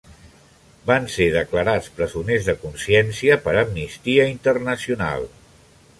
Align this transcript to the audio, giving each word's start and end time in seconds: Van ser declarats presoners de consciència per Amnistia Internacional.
Van 0.91 1.03
ser 1.15 1.27
declarats 1.35 1.91
presoners 1.99 2.49
de 2.49 2.57
consciència 2.63 3.37
per 3.45 3.53
Amnistia 3.65 4.29
Internacional. 4.35 5.29